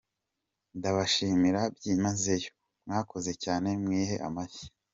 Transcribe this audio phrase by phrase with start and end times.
[0.77, 2.49] Ndabashimira byimazeyo,
[2.85, 4.65] mwakoze cyane mwihe amashyi.